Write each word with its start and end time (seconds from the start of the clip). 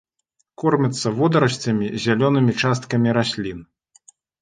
Кормяцца 0.63 1.11
водарасцямі, 1.19 1.91
зялёнымі 2.07 2.59
часткамі 2.65 3.09
раслін. 3.23 3.59